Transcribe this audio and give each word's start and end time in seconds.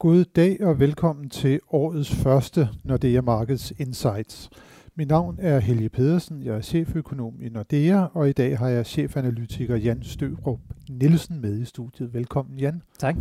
God 0.00 0.24
dag 0.24 0.64
og 0.64 0.80
velkommen 0.80 1.28
til 1.30 1.60
årets 1.70 2.14
første 2.14 2.68
Nordea 2.84 3.20
Markets 3.20 3.72
Insights. 3.78 4.50
Mit 4.96 5.08
navn 5.08 5.38
er 5.38 5.58
Helge 5.58 5.88
Pedersen, 5.88 6.42
jeg 6.42 6.56
er 6.56 6.60
cheføkonom 6.60 7.34
i 7.40 7.48
Nordea, 7.48 8.04
og 8.14 8.28
i 8.28 8.32
dag 8.32 8.58
har 8.58 8.68
jeg 8.68 8.86
chefanalytiker 8.86 9.76
Jan 9.76 10.02
Støvrup 10.02 10.60
Nielsen 10.88 11.40
med 11.40 11.58
i 11.58 11.64
studiet. 11.64 12.14
Velkommen 12.14 12.58
Jan. 12.58 12.82
Tak. 12.98 13.16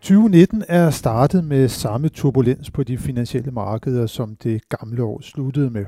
2019 0.00 0.64
er 0.68 0.90
startet 0.90 1.44
med 1.44 1.68
samme 1.68 2.08
turbulens 2.08 2.70
på 2.70 2.82
de 2.82 2.98
finansielle 2.98 3.50
markeder, 3.50 4.06
som 4.06 4.36
det 4.36 4.68
gamle 4.68 5.02
år 5.04 5.20
sluttede 5.20 5.70
med. 5.70 5.84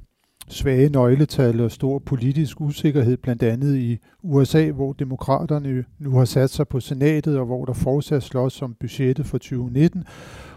Svage 0.49 0.89
nøgletal 0.89 1.61
og 1.61 1.71
stor 1.71 1.99
politisk 1.99 2.61
usikkerhed, 2.61 3.17
blandt 3.17 3.43
andet 3.43 3.77
i 3.77 3.99
USA, 4.23 4.71
hvor 4.71 4.93
demokraterne 4.93 5.85
nu 5.99 6.11
har 6.11 6.25
sat 6.25 6.51
sig 6.51 6.69
på 6.69 6.81
senatet, 6.81 7.39
og 7.39 7.47
hvor 7.47 7.65
der 7.65 7.73
fortsat 7.73 8.23
slås 8.23 8.63
om 8.63 8.77
budgettet 8.81 9.27
for 9.27 9.39
2019, 9.39 10.05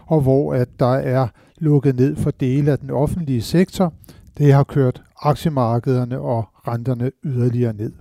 og 0.06 0.20
hvor 0.20 0.54
at 0.54 0.68
der 0.78 0.94
er 0.94 1.28
lukket 1.58 1.96
ned 1.96 2.16
for 2.16 2.30
dele 2.30 2.72
af 2.72 2.78
den 2.78 2.90
offentlige 2.90 3.42
sektor. 3.42 3.94
Det 4.38 4.52
har 4.52 4.64
kørt 4.64 5.02
aktiemarkederne 5.22 6.18
og 6.20 6.44
renterne 6.68 7.10
yderligere 7.24 7.72
ned. 7.72 7.92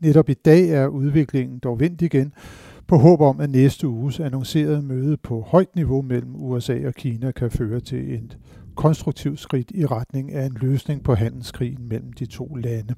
Netop 0.00 0.28
i 0.28 0.34
dag 0.34 0.68
er 0.68 0.86
udviklingen 0.86 1.58
dog 1.58 1.80
vendt 1.80 2.02
igen, 2.02 2.32
på 2.86 2.96
håb 2.96 3.20
om, 3.20 3.40
at 3.40 3.50
næste 3.50 3.88
uges 3.88 4.20
annoncerede 4.20 4.82
møde 4.82 5.16
på 5.16 5.40
højt 5.40 5.76
niveau 5.76 6.02
mellem 6.02 6.36
USA 6.36 6.86
og 6.86 6.94
Kina 6.94 7.30
kan 7.30 7.50
føre 7.50 7.80
til 7.80 8.14
et 8.14 8.38
konstruktivt 8.78 9.40
skridt 9.40 9.70
i 9.74 9.86
retning 9.86 10.32
af 10.32 10.46
en 10.46 10.56
løsning 10.60 11.04
på 11.04 11.14
handelskrigen 11.14 11.88
mellem 11.88 12.12
de 12.12 12.26
to 12.26 12.54
lande. 12.54 12.94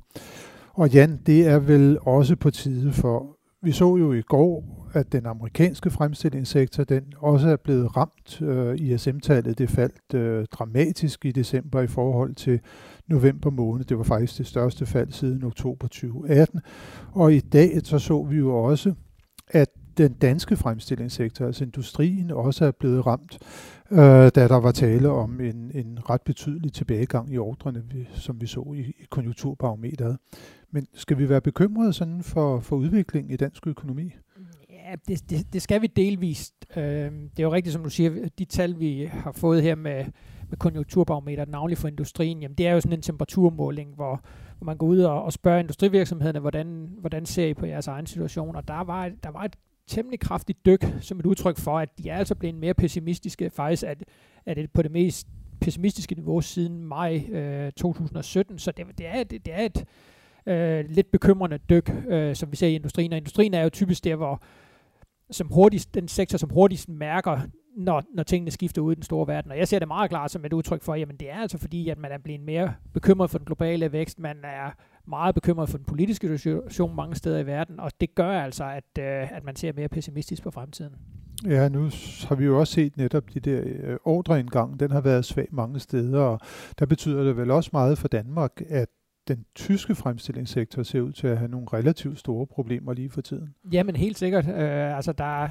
Og 0.75 0.91
Jan, 0.91 1.21
det 1.27 1.47
er 1.47 1.59
vel 1.59 1.99
også 2.03 2.37
på 2.37 2.51
tide 2.51 2.93
for, 2.93 3.37
vi 3.63 3.73
så 3.73 3.97
jo 3.97 4.13
i 4.13 4.23
går, 4.23 4.89
at 4.93 5.13
den 5.13 5.27
amerikanske 5.27 5.91
fremstillingssektor, 5.91 6.85
den 6.85 7.03
også 7.17 7.49
er 7.49 7.57
blevet 7.57 7.97
ramt. 7.97 8.43
Øh, 8.43 8.77
ISM-tallet 8.77 9.59
det 9.59 9.71
faldt 9.71 10.15
øh, 10.15 10.47
dramatisk 10.53 11.25
i 11.25 11.33
december 11.33 11.81
i 11.81 11.87
forhold 11.87 12.35
til 12.35 12.61
november 13.09 13.51
måned. 13.51 13.85
Det 13.85 13.99
var 13.99 14.05
faktisk 14.05 14.39
det 14.39 14.47
største 14.47 14.87
fald 14.87 15.13
siden 15.13 15.45
oktober 15.45 15.87
2018. 15.87 16.61
Og 17.13 17.35
i 17.35 17.41
dag 17.41 17.81
så 17.85 17.99
så 17.99 18.23
vi 18.23 18.37
jo 18.37 18.57
også, 18.57 18.95
at 19.49 19.69
den 20.01 20.13
danske 20.13 20.57
fremstillingssektor, 20.57 21.47
altså 21.47 21.65
industrien, 21.65 22.31
også 22.31 22.65
er 22.65 22.71
blevet 22.71 23.07
ramt, 23.07 23.39
øh, 23.91 23.99
da 23.99 24.49
der 24.49 24.61
var 24.61 24.73
tale 24.73 25.09
om 25.09 25.41
en, 25.41 25.71
en 25.75 26.11
ret 26.11 26.23
betydelig 26.23 26.73
tilbagegang 26.73 27.33
i 27.33 27.39
ordrene, 27.39 27.83
som 28.15 28.41
vi 28.41 28.47
så 28.47 28.75
i, 28.77 28.81
i 28.81 29.07
konjunkturbarometeret. 29.11 30.17
Men 30.71 30.87
skal 30.95 31.19
vi 31.19 31.29
være 31.29 31.41
bekymrede 31.41 31.93
sådan 31.93 32.23
for, 32.23 32.61
for 32.61 32.77
udviklingen 32.77 33.31
i 33.31 33.37
dansk 33.37 33.67
økonomi? 33.67 34.13
Ja, 34.71 34.95
det, 35.09 35.31
det, 35.31 35.53
det 35.53 35.63
skal 35.63 35.83
vi 35.83 35.87
delvist. 35.87 36.55
Øh, 36.77 36.83
det 36.83 37.39
er 37.39 37.43
jo 37.43 37.53
rigtigt, 37.53 37.73
som 37.73 37.83
du 37.83 37.91
siger, 37.91 38.29
de 38.39 38.45
tal, 38.45 38.81
vi 38.81 39.11
har 39.13 39.33
fået 39.33 39.63
her 39.63 39.75
med, 39.75 40.05
med 40.49 40.59
konjunkturbarometer, 40.59 41.45
navnlig 41.45 41.79
for 41.79 41.89
industrien, 41.89 42.43
jamen 42.43 42.55
det 42.55 42.67
er 42.67 42.73
jo 42.73 42.81
sådan 42.81 42.99
en 42.99 43.03
temperaturmåling, 43.03 43.95
hvor, 43.95 44.21
hvor 44.59 44.65
man 44.65 44.77
går 44.77 44.87
ud 44.87 44.99
og, 44.99 45.23
og 45.23 45.33
spørger 45.33 45.61
industrivirksomhederne, 45.61 46.41
hvordan, 46.41 46.89
hvordan 47.01 47.27
ser 47.27 47.47
I 47.47 47.55
på 47.55 47.67
jeres 47.67 47.87
egen 47.87 48.07
situation, 48.07 48.57
og 48.57 48.69
der 48.69 48.85
var, 48.85 49.11
der 49.23 49.31
var 49.31 49.45
et 49.45 49.57
temmelig 49.91 50.21
kraftigt 50.21 50.67
dyk, 50.67 50.85
som 51.01 51.19
et 51.19 51.27
udtryk 51.27 51.59
for, 51.59 51.79
at 51.79 51.89
de 51.99 52.11
er 52.11 52.17
altså 52.17 52.35
blevet 52.35 52.57
mere 52.57 52.75
pessimistiske, 52.75 53.51
faktisk 53.51 53.83
at, 53.83 54.05
at 54.47 54.57
det 54.57 54.71
på 54.71 54.83
det 54.83 54.91
mest 54.91 55.27
pessimistiske 55.61 56.15
niveau 56.15 56.41
siden 56.41 56.85
maj 56.85 57.17
øh, 57.17 57.73
2017, 57.73 58.59
så 58.59 58.73
det, 58.73 58.87
det, 58.99 59.07
er, 59.07 59.25
det, 59.25 59.47
det 59.47 59.55
er 59.55 59.63
et 59.63 59.85
øh, 60.47 60.85
lidt 60.89 61.11
bekymrende 61.11 61.59
dyk, 61.59 61.91
øh, 62.09 62.37
som 62.37 62.51
vi 62.51 62.57
ser 62.57 62.69
i 62.69 62.75
industrien, 62.75 63.13
og 63.13 63.19
industrien 63.19 63.55
er 63.55 63.63
jo 63.63 63.69
typisk 63.69 64.05
der, 64.05 64.17
hvor 64.17 64.43
som 65.31 65.49
hurtigst, 65.49 65.95
den 65.95 66.09
sektor, 66.09 66.39
som 66.39 66.51
hurtigst 66.51 66.89
mærker, 66.89 67.41
når, 67.77 68.03
når 68.15 68.23
tingene 68.23 68.51
skifter 68.51 68.83
ud 68.83 68.93
i 68.93 68.95
den 68.95 69.03
store 69.03 69.27
verden. 69.27 69.51
Og 69.51 69.59
jeg 69.59 69.69
ser 69.69 69.79
det 69.79 69.89
meget 69.89 70.11
klart 70.11 70.31
som 70.31 70.45
et 70.45 70.53
udtryk 70.53 70.83
for, 70.83 70.95
jamen 70.95 71.17
det 71.17 71.31
er 71.31 71.39
altså 71.39 71.59
fordi, 71.59 71.89
at 71.89 71.99
man 71.99 72.13
er 72.13 72.19
blevet 72.19 72.41
mere 72.41 72.75
bekymret 72.95 73.31
for 73.31 73.39
den 73.39 73.45
globale 73.45 73.93
vækst, 73.93 74.19
man 74.19 74.37
er 74.45 74.71
meget 75.11 75.35
bekymret 75.35 75.69
for 75.69 75.77
den 75.77 75.87
politiske 75.87 76.39
situation 76.39 76.97
mange 76.97 77.17
steder 77.17 77.39
i 77.39 77.47
verden, 77.47 77.81
og 77.81 77.91
det 78.01 78.15
gør 78.15 78.31
altså, 78.31 78.65
at, 78.65 78.99
øh, 78.99 79.37
at 79.37 79.45
man 79.45 79.57
ser 79.57 79.73
mere 79.77 79.89
pessimistisk 79.89 80.43
på 80.43 80.51
fremtiden. 80.51 80.93
Ja, 81.47 81.69
nu 81.69 81.91
har 82.29 82.35
vi 82.35 82.45
jo 82.45 82.61
også 82.61 82.73
set 82.73 82.97
netop 82.97 83.35
de 83.35 83.41
der 83.41 83.63
øh, 83.65 83.97
ordreindgang, 84.05 84.81
den 84.81 84.91
har 84.91 85.01
været 85.01 85.25
svag 85.25 85.49
mange 85.51 85.81
steder, 85.81 86.21
og 86.21 86.41
der 86.79 86.87
betyder 86.87 87.25
det 87.25 87.37
vel 87.37 87.51
også 87.51 87.71
meget 87.73 87.99
for 87.99 88.09
Danmark, 88.09 88.63
at 88.69 88.89
den 89.29 89.45
tyske 89.55 89.95
fremstillingssektor 89.95 90.83
ser 90.83 91.01
ud 91.01 91.13
til 91.13 91.27
at 91.27 91.39
have 91.39 91.51
nogle 91.51 91.67
relativt 91.73 92.19
store 92.19 92.47
problemer 92.47 92.93
lige 92.93 93.11
for 93.11 93.21
tiden. 93.21 93.55
Jamen 93.73 93.97
helt 93.97 94.19
sikkert. 94.19 94.49
Øh, 94.49 94.97
altså 94.97 95.13
der 95.13 95.43
er, 95.43 95.49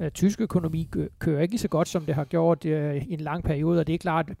øh, 0.00 0.10
tysk 0.10 0.40
økonomi 0.40 0.90
kører 1.18 1.42
ikke 1.42 1.58
så 1.58 1.68
godt, 1.68 1.88
som 1.88 2.02
det 2.02 2.14
har 2.14 2.24
gjort 2.24 2.64
øh, 2.64 2.96
i 2.96 3.12
en 3.12 3.20
lang 3.20 3.44
periode, 3.44 3.80
og 3.80 3.86
det 3.86 3.94
er 3.94 3.98
klart, 3.98 4.32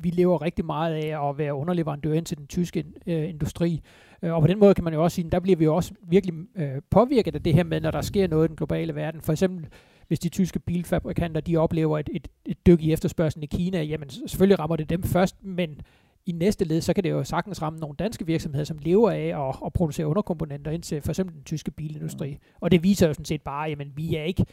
vi 0.00 0.10
lever 0.10 0.42
rigtig 0.42 0.64
meget 0.64 0.94
af 0.94 1.28
at 1.28 1.38
være 1.38 1.54
underleverandør 1.54 2.12
ind 2.12 2.26
til 2.26 2.38
den 2.38 2.46
tyske 2.46 2.84
øh, 3.06 3.28
industri. 3.28 3.80
Øh, 4.22 4.34
og 4.34 4.40
på 4.40 4.46
den 4.46 4.58
måde 4.58 4.74
kan 4.74 4.84
man 4.84 4.94
jo 4.94 5.02
også 5.02 5.14
sige, 5.14 5.30
der 5.30 5.40
bliver 5.40 5.56
vi 5.56 5.66
også 5.66 5.92
virkelig 6.08 6.34
øh, 6.56 6.82
påvirket 6.90 7.34
af 7.34 7.42
det 7.42 7.54
her 7.54 7.64
med, 7.64 7.80
når 7.80 7.90
der 7.90 8.00
sker 8.00 8.28
noget 8.28 8.44
i 8.44 8.48
den 8.48 8.56
globale 8.56 8.94
verden. 8.94 9.20
For 9.20 9.32
eksempel, 9.32 9.66
hvis 10.08 10.18
de 10.18 10.28
tyske 10.28 10.58
bilfabrikanter, 10.58 11.40
de 11.40 11.56
oplever 11.56 11.98
et, 11.98 12.10
et, 12.12 12.28
et 12.46 12.66
dyk 12.66 12.82
i 12.82 12.92
efterspørgselen 12.92 13.42
i 13.42 13.46
Kina, 13.46 13.82
jamen 13.82 14.10
selvfølgelig 14.10 14.58
rammer 14.58 14.76
det 14.76 14.90
dem 14.90 15.02
først, 15.02 15.44
men 15.44 15.80
i 16.26 16.32
næste 16.32 16.64
led, 16.64 16.80
så 16.80 16.92
kan 16.92 17.04
det 17.04 17.10
jo 17.10 17.24
sagtens 17.24 17.62
ramme 17.62 17.78
nogle 17.78 17.96
danske 17.98 18.26
virksomheder, 18.26 18.64
som 18.64 18.78
lever 18.82 19.10
af 19.10 19.48
at, 19.48 19.56
at 19.66 19.72
producere 19.72 20.06
underkomponenter 20.06 20.70
ind 20.70 20.82
til 20.82 21.02
for 21.02 21.10
eksempel 21.10 21.34
den 21.34 21.44
tyske 21.44 21.70
bilindustri. 21.70 22.30
Mm. 22.30 22.38
Og 22.60 22.70
det 22.70 22.82
viser 22.82 23.06
jo 23.06 23.14
sådan 23.14 23.24
set 23.24 23.42
bare, 23.42 23.68
at 23.68 23.96
vi 23.96 24.16
er 24.16 24.22
ikke 24.22 24.44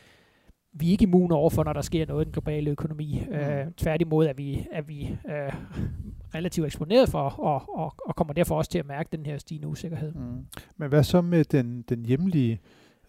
vi 0.78 0.88
er 0.88 0.92
ikke 0.92 1.04
immune 1.04 1.36
overfor, 1.36 1.64
når 1.64 1.74
der 1.74 1.82
sker 1.82 2.06
noget 2.06 2.22
i 2.22 2.26
den 2.26 2.32
globale 2.32 2.72
økonomi. 2.72 3.24
Mm. 3.28 3.36
Øh, 3.36 3.66
tværtimod 3.78 4.26
er 4.26 4.34
vi, 4.34 4.68
er 4.72 4.82
vi 4.82 5.18
øh, 5.30 5.54
relativt 6.36 6.66
eksponeret 6.66 7.10
for, 7.10 7.20
og, 7.20 7.76
og, 7.76 7.94
og 8.06 8.16
kommer 8.16 8.34
derfor 8.34 8.56
også 8.56 8.72
til 8.72 8.80
at 8.80 8.88
mærke 8.88 9.10
den 9.18 9.26
her 9.26 9.38
stigende 9.38 9.68
usikkerhed. 9.68 10.14
Mm. 10.14 10.46
Men 10.78 10.90
hvad 10.90 11.04
så 11.04 11.22
med 11.22 11.44
den, 11.44 11.82
den 11.90 12.06
hjemlige 12.06 12.62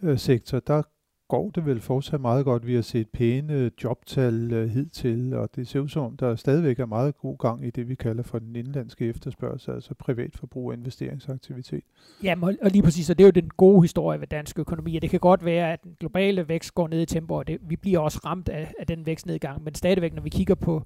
øh, 0.03 0.19
sektor? 0.19 0.61
Der 0.61 0.83
går 1.29 1.51
det 1.51 1.67
vel 1.67 1.81
fortsat 1.81 2.21
meget 2.21 2.45
godt. 2.45 2.67
Vi 2.67 2.75
har 2.75 2.83
set 2.83 3.09
pæne 3.09 3.71
jobtal 3.85 4.63
uh, 4.63 4.69
hidtil, 4.69 5.35
og 5.35 5.49
det 5.57 5.69
ser 5.69 5.81
ud 5.81 5.89
som 5.89 6.03
om, 6.03 6.17
der 6.17 6.37
stadigvæk 6.37 6.79
er 6.79 6.87
meget 6.87 7.19
god 7.19 7.39
gang 7.39 7.67
i 7.67 7.71
det, 7.71 7.89
vi 7.89 7.95
kalder 7.95 8.23
for 8.23 8.39
den 8.39 8.57
indlandske 8.57 9.07
efterspørgsel, 9.09 9.71
altså 9.71 9.95
privatforbrug 9.95 10.69
og 10.69 10.75
investeringsaktivitet. 10.75 11.83
Ja, 12.23 12.35
og 12.63 12.71
lige 12.71 12.83
præcis, 12.83 13.11
og 13.11 13.19
det 13.19 13.25
er 13.25 13.29
jo 13.29 13.31
den 13.31 13.51
gode 13.57 13.83
historie 13.83 14.21
ved 14.21 14.27
dansk 14.27 14.59
økonomi, 14.59 14.97
og 14.97 15.03
det 15.03 15.11
kan 15.11 15.21
godt 15.21 15.45
være, 15.45 15.73
at 15.73 15.85
den 15.85 15.97
globale 16.01 16.49
vækst 16.49 16.75
går 16.75 16.89
ned 16.89 17.01
i 17.01 17.07
tempo, 17.07 17.35
og 17.35 17.47
det, 17.47 17.59
vi 17.69 17.77
bliver 17.77 17.99
også 17.99 18.21
ramt 18.25 18.49
af, 18.49 18.73
af 18.79 18.87
den 18.87 19.07
vækstnedgang, 19.07 19.65
men 19.65 19.75
stadigvæk, 19.75 20.15
når 20.15 20.23
vi 20.23 20.29
kigger 20.29 20.55
på 20.55 20.83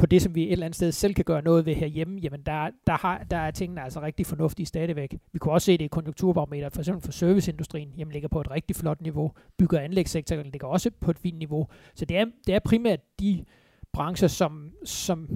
på 0.00 0.06
det, 0.06 0.22
som 0.22 0.34
vi 0.34 0.42
et 0.42 0.52
eller 0.52 0.66
andet 0.66 0.76
sted 0.76 0.92
selv 0.92 1.14
kan 1.14 1.24
gøre 1.24 1.42
noget 1.42 1.66
ved 1.66 1.74
herhjemme, 1.74 2.20
jamen 2.20 2.42
der, 2.46 2.70
der, 2.86 2.92
har, 2.92 3.26
der 3.30 3.36
er 3.36 3.50
tingene 3.50 3.82
altså 3.82 4.00
rigtig 4.00 4.26
fornuftige 4.26 4.66
stadigvæk. 4.66 5.14
Vi 5.32 5.38
kunne 5.38 5.52
også 5.52 5.66
se 5.66 5.72
det 5.72 5.84
i 5.84 5.88
konjunkturbarometeret, 5.88 6.72
for 6.72 6.80
eksempel 6.80 7.04
for 7.04 7.12
serviceindustrien, 7.12 7.92
jamen 7.98 8.12
ligger 8.12 8.28
på 8.28 8.40
et 8.40 8.50
rigtig 8.50 8.76
flot 8.76 9.00
niveau. 9.00 9.32
Bygger- 9.58 9.78
og 9.78 9.84
anlægssektoren 9.84 10.46
ligger 10.46 10.68
også 10.68 10.90
på 11.00 11.10
et 11.10 11.18
fint 11.18 11.38
niveau. 11.38 11.66
Så 11.94 12.04
det 12.04 12.16
er, 12.16 12.24
det 12.46 12.54
er 12.54 12.58
primært 12.58 13.00
de 13.20 13.44
brancher, 13.92 14.28
som, 14.28 14.72
som 14.84 15.28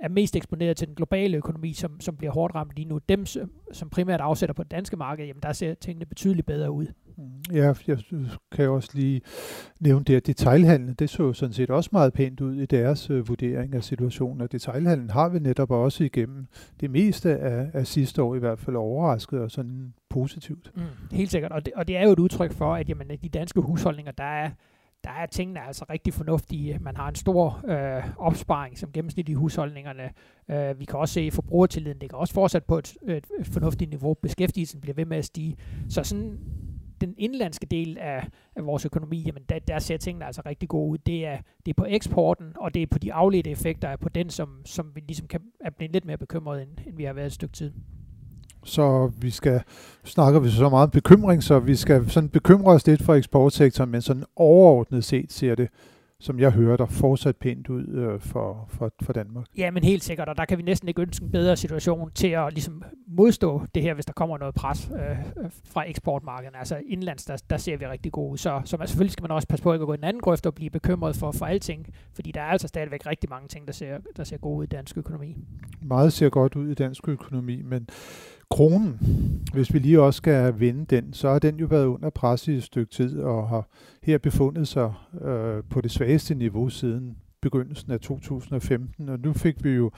er 0.00 0.08
mest 0.08 0.36
eksponeret 0.36 0.76
til 0.76 0.86
den 0.86 0.94
globale 0.94 1.36
økonomi, 1.36 1.72
som, 1.72 2.00
som 2.00 2.16
bliver 2.16 2.32
hårdt 2.32 2.54
ramt 2.54 2.72
lige 2.76 2.88
nu. 2.88 2.98
Dem, 3.08 3.26
som, 3.26 3.50
som 3.72 3.90
primært 3.90 4.20
afsætter 4.20 4.54
på 4.54 4.62
det 4.62 4.70
danske 4.70 4.96
marked, 4.96 5.26
jamen 5.26 5.42
der 5.42 5.52
ser 5.52 5.74
tingene 5.74 6.06
betydeligt 6.06 6.46
bedre 6.46 6.70
ud. 6.70 6.86
Ja, 7.52 7.74
jeg 7.86 7.98
kan 8.52 8.68
også 8.68 8.90
lige 8.94 9.20
nævne 9.80 10.04
det, 10.04 10.16
at 10.16 10.26
detailhandlen, 10.26 10.94
det 10.94 11.10
så 11.10 11.32
sådan 11.32 11.52
set 11.52 11.70
også 11.70 11.90
meget 11.92 12.12
pænt 12.12 12.40
ud 12.40 12.54
i 12.54 12.66
deres 12.66 13.10
øh, 13.10 13.28
vurdering 13.28 13.74
af 13.74 13.84
situationen, 13.84 14.40
og 14.40 14.52
detailhandlen 14.52 15.10
har 15.10 15.28
vi 15.28 15.38
netop 15.38 15.70
også 15.70 16.04
igennem 16.04 16.46
det 16.80 16.90
meste 16.90 17.38
af, 17.38 17.70
af 17.72 17.86
sidste 17.86 18.22
år 18.22 18.34
i 18.34 18.38
hvert 18.38 18.58
fald 18.58 18.76
overrasket 18.76 19.40
og 19.40 19.50
sådan 19.50 19.94
positivt. 20.08 20.72
Mm, 20.74 20.82
helt 21.12 21.30
sikkert, 21.30 21.52
og 21.52 21.66
det, 21.66 21.74
og 21.74 21.88
det 21.88 21.96
er 21.96 22.04
jo 22.04 22.12
et 22.12 22.18
udtryk 22.18 22.52
for, 22.52 22.74
at 22.74 22.88
jamen, 22.88 23.10
de 23.22 23.28
danske 23.28 23.60
husholdninger, 23.60 24.12
der 24.12 24.24
er 24.24 24.50
der 25.04 25.12
er 25.12 25.26
tingene 25.26 25.66
altså 25.66 25.84
rigtig 25.90 26.14
fornuftige. 26.14 26.78
Man 26.80 26.96
har 26.96 27.08
en 27.08 27.14
stor 27.14 27.60
øh, 27.68 28.04
opsparing 28.18 28.78
som 28.78 28.92
gennemsnit 28.92 29.28
i 29.28 29.32
husholdningerne. 29.32 30.10
Øh, 30.50 30.80
vi 30.80 30.84
kan 30.84 30.98
også 30.98 31.14
se, 31.14 31.20
at 31.20 31.32
forbrugertilliden 31.32 31.98
ligger 31.98 32.16
også 32.16 32.34
fortsat 32.34 32.64
på 32.64 32.78
et, 32.78 32.96
et, 33.08 33.26
et 33.40 33.46
fornuftigt 33.46 33.90
niveau. 33.90 34.14
Beskæftigelsen 34.14 34.80
bliver 34.80 34.94
ved 34.94 35.04
med 35.04 35.16
at 35.16 35.24
stige. 35.24 35.56
Så 35.88 36.02
sådan 36.02 36.38
den 37.00 37.14
indlandske 37.18 37.66
del 37.66 37.98
af, 37.98 38.28
af 38.56 38.66
vores 38.66 38.84
økonomi, 38.84 39.22
jamen 39.26 39.42
der, 39.48 39.58
der 39.58 39.78
ser 39.78 39.96
tingene 39.96 40.24
altså 40.24 40.42
rigtig 40.46 40.68
gode 40.68 40.90
ud. 40.90 40.98
Det 40.98 41.26
er, 41.26 41.38
det 41.66 41.72
er 41.72 41.74
på 41.74 41.86
eksporten, 41.88 42.46
og 42.56 42.74
det 42.74 42.82
er 42.82 42.86
på 42.86 42.98
de 42.98 43.12
afledte 43.12 43.50
effekter 43.50 43.88
er 43.88 43.96
på 43.96 44.08
den, 44.08 44.30
som, 44.30 44.48
som 44.64 44.90
vi 44.94 45.02
ligesom 45.08 45.26
kan, 45.26 45.40
er 45.60 45.70
blevet 45.70 45.92
lidt 45.92 46.04
mere 46.04 46.18
bekymret, 46.18 46.62
end, 46.62 46.70
end 46.86 46.96
vi 46.96 47.04
har 47.04 47.12
været 47.12 47.26
et 47.26 47.32
stykke 47.32 47.52
tid. 47.52 47.72
Så 48.64 49.12
vi 49.20 49.30
skal, 49.30 49.62
snakker 50.04 50.40
vi 50.40 50.50
så 50.50 50.68
meget 50.68 50.84
om 50.84 50.90
bekymring, 50.90 51.42
så 51.42 51.58
vi 51.58 51.76
skal 51.76 52.10
sådan 52.10 52.28
bekymre 52.28 52.72
os 52.72 52.86
lidt 52.86 53.02
for 53.02 53.14
eksportsektoren, 53.14 53.90
men 53.90 54.02
sådan 54.02 54.24
overordnet 54.36 55.04
set 55.04 55.32
ser 55.32 55.54
det 55.54 55.68
som 56.26 56.40
jeg 56.40 56.50
hører 56.50 56.76
der, 56.76 56.86
fortsat 56.86 57.36
pænt 57.36 57.68
ud 57.68 57.86
øh, 57.88 58.20
for, 58.20 58.66
for, 58.68 58.92
for 59.02 59.12
Danmark. 59.12 59.46
Ja, 59.58 59.70
men 59.70 59.84
helt 59.84 60.04
sikkert, 60.04 60.28
og 60.28 60.36
der 60.36 60.44
kan 60.44 60.58
vi 60.58 60.62
næsten 60.62 60.88
ikke 60.88 61.02
ønske 61.02 61.24
en 61.24 61.30
bedre 61.30 61.56
situation 61.56 62.10
til 62.14 62.28
at 62.28 62.52
ligesom 62.52 62.82
modstå 63.08 63.62
det 63.74 63.82
her, 63.82 63.94
hvis 63.94 64.06
der 64.06 64.12
kommer 64.12 64.38
noget 64.38 64.54
pres 64.54 64.90
øh, 64.94 65.16
fra 65.64 65.88
eksportmarkedet. 65.88 66.54
Altså 66.58 66.80
indlands, 66.86 67.24
der, 67.24 67.36
der 67.50 67.56
ser 67.56 67.76
vi 67.76 67.86
rigtig 67.86 68.12
gode 68.12 68.32
ud. 68.32 68.36
Så, 68.36 68.62
så 68.64 68.76
man, 68.76 68.88
selvfølgelig 68.88 69.12
skal 69.12 69.22
man 69.22 69.30
også 69.30 69.48
passe 69.48 69.62
på 69.62 69.72
ikke 69.72 69.82
at 69.82 69.86
gå 69.86 69.92
i 69.92 69.96
den 69.96 70.04
anden 70.04 70.20
grøft 70.20 70.46
og 70.46 70.54
blive 70.54 70.70
bekymret 70.70 71.16
for, 71.16 71.32
for 71.32 71.46
alting, 71.46 71.86
fordi 72.14 72.32
der 72.32 72.40
er 72.40 72.46
altså 72.46 72.68
stadigvæk 72.68 73.06
rigtig 73.06 73.30
mange 73.30 73.48
ting, 73.48 73.66
der 73.66 73.72
ser, 73.72 73.98
der 74.16 74.24
ser 74.24 74.36
gode 74.36 74.58
ud 74.58 74.64
i 74.64 74.66
dansk 74.66 74.98
økonomi. 74.98 75.36
Meget 75.82 76.12
ser 76.12 76.28
godt 76.28 76.56
ud 76.56 76.68
i 76.68 76.74
dansk 76.74 77.08
økonomi, 77.08 77.62
men 77.62 77.88
kronen, 78.50 79.00
hvis 79.52 79.74
vi 79.74 79.78
lige 79.78 80.00
også 80.00 80.16
skal 80.16 80.60
vende 80.60 80.84
den, 80.84 81.12
så 81.12 81.30
har 81.30 81.38
den 81.38 81.56
jo 81.56 81.66
været 81.66 81.86
under 81.86 82.10
pres 82.10 82.48
i 82.48 82.52
et 82.52 82.62
stykke 82.62 82.92
tid 82.92 83.20
og 83.20 83.48
har 83.48 83.68
her 84.02 84.18
befundet 84.18 84.68
sig 84.68 84.92
øh, 85.22 85.62
på 85.70 85.80
det 85.80 85.90
svageste 85.90 86.34
niveau 86.34 86.68
siden 86.68 87.16
begyndelsen 87.40 87.92
af 87.92 88.00
2015. 88.00 89.08
Og 89.08 89.20
nu 89.20 89.32
fik 89.32 89.64
vi 89.64 89.70
jo 89.70 89.90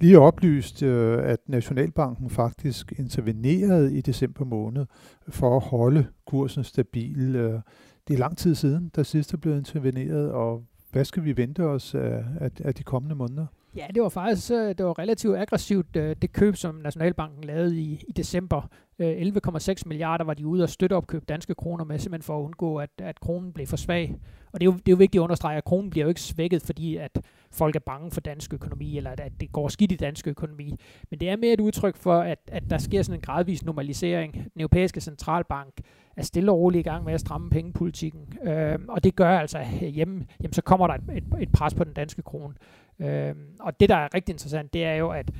lige 0.00 0.18
oplyst, 0.18 0.82
øh, 0.82 1.18
at 1.22 1.38
Nationalbanken 1.46 2.30
faktisk 2.30 2.92
intervenerede 2.98 3.98
i 3.98 4.00
december 4.00 4.44
måned 4.44 4.86
for 5.28 5.56
at 5.56 5.62
holde 5.62 6.06
kursen 6.26 6.64
stabil. 6.64 7.36
Øh, 7.36 7.60
det 8.08 8.14
er 8.14 8.18
lang 8.18 8.38
tid 8.38 8.54
siden, 8.54 8.90
der 8.94 9.02
sidst 9.02 9.32
er 9.32 9.36
blevet 9.36 9.58
interveneret, 9.58 10.32
og 10.32 10.64
hvad 10.90 11.04
skal 11.04 11.24
vi 11.24 11.36
vente 11.36 11.64
os 11.64 11.94
af, 11.94 12.24
af, 12.40 12.50
af 12.64 12.74
de 12.74 12.82
kommende 12.82 13.14
måneder? 13.14 13.46
Ja, 13.76 13.86
det 13.94 14.02
var 14.02 14.08
faktisk 14.08 14.50
øh, 14.50 14.68
det 14.78 14.86
var 14.86 14.98
relativt 14.98 15.36
aggressivt, 15.36 15.96
øh, 15.96 16.16
det 16.22 16.32
køb, 16.32 16.56
som 16.56 16.74
Nationalbanken 16.74 17.44
lavede 17.44 17.80
i, 17.80 18.04
i 18.08 18.12
december. 18.12 18.68
Øh, 18.98 19.16
11,6 19.16 19.82
milliarder 19.86 20.24
var 20.24 20.34
de 20.34 20.46
ude 20.46 20.62
og 20.62 20.68
støtte 20.68 20.94
opkøb 20.94 21.28
danske 21.28 21.54
kroner 21.54 21.84
med, 21.84 21.98
simpelthen 21.98 22.26
for 22.26 22.38
at 22.38 22.42
undgå, 22.42 22.76
at, 22.76 22.90
at 22.98 23.20
kronen 23.20 23.52
blev 23.52 23.66
for 23.66 23.76
svag. 23.76 24.14
Og 24.52 24.60
det 24.60 24.66
er, 24.66 24.70
jo, 24.70 24.72
det 24.72 24.88
er 24.88 24.92
jo 24.92 24.96
vigtigt 24.96 25.20
at 25.20 25.24
understrege, 25.24 25.56
at 25.56 25.64
kronen 25.64 25.90
bliver 25.90 26.04
jo 26.04 26.08
ikke 26.08 26.20
svækket, 26.20 26.62
fordi 26.62 26.96
at 26.96 27.18
folk 27.52 27.76
er 27.76 27.80
bange 27.80 28.10
for 28.10 28.20
dansk 28.20 28.54
økonomi, 28.54 28.96
eller 28.96 29.10
at 29.10 29.32
det 29.40 29.52
går 29.52 29.68
skidt 29.68 29.92
i 29.92 29.96
dansk 29.96 30.26
økonomi. 30.26 30.74
Men 31.10 31.20
det 31.20 31.28
er 31.28 31.36
mere 31.36 31.52
et 31.52 31.60
udtryk 31.60 31.96
for, 31.96 32.20
at, 32.20 32.38
at 32.46 32.70
der 32.70 32.78
sker 32.78 33.02
sådan 33.02 33.18
en 33.18 33.22
gradvis 33.22 33.64
normalisering. 33.64 34.34
Den 34.34 34.60
europæiske 34.60 35.00
centralbank 35.00 35.80
er 36.16 36.22
stille 36.22 36.52
og 36.52 36.58
roligt 36.58 36.86
i 36.86 36.90
gang 36.90 37.04
med 37.04 37.14
at 37.14 37.20
stramme 37.20 37.50
pengepolitikken. 37.50 38.38
Øh, 38.44 38.78
og 38.88 39.04
det 39.04 39.16
gør 39.16 39.38
altså 39.38 39.66
hjemme, 39.80 40.26
jamen, 40.40 40.52
så 40.52 40.62
kommer 40.62 40.86
der 40.86 40.94
et, 40.94 41.02
et, 41.16 41.24
et 41.40 41.52
pres 41.52 41.74
på 41.74 41.84
den 41.84 41.92
danske 41.92 42.22
krone. 42.22 42.54
Øh, 42.98 43.34
og 43.60 43.80
det, 43.80 43.88
der 43.88 43.96
er 43.96 44.14
rigtig 44.14 44.32
interessant, 44.32 44.72
det 44.72 44.84
er 44.84 44.94
jo, 44.94 45.10
at 45.10 45.30